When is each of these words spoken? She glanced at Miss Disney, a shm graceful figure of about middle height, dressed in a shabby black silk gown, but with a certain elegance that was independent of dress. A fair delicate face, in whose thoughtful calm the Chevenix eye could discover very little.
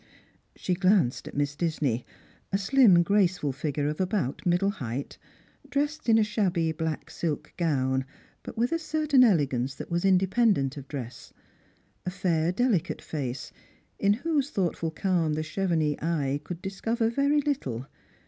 She 0.55 0.73
glanced 0.73 1.27
at 1.27 1.37
Miss 1.37 1.55
Disney, 1.55 2.07
a 2.51 2.57
shm 2.57 3.03
graceful 3.03 3.51
figure 3.51 3.87
of 3.87 4.01
about 4.01 4.47
middle 4.47 4.71
height, 4.71 5.19
dressed 5.69 6.09
in 6.09 6.17
a 6.17 6.23
shabby 6.23 6.71
black 6.71 7.11
silk 7.11 7.53
gown, 7.55 8.05
but 8.41 8.57
with 8.57 8.71
a 8.71 8.79
certain 8.79 9.23
elegance 9.23 9.75
that 9.75 9.91
was 9.91 10.03
independent 10.03 10.75
of 10.75 10.87
dress. 10.87 11.33
A 12.03 12.09
fair 12.09 12.51
delicate 12.51 12.99
face, 13.03 13.51
in 13.99 14.13
whose 14.13 14.49
thoughtful 14.49 14.89
calm 14.89 15.33
the 15.33 15.43
Chevenix 15.43 16.01
eye 16.01 16.41
could 16.43 16.63
discover 16.63 17.11
very 17.11 17.39
little. 17.41 17.85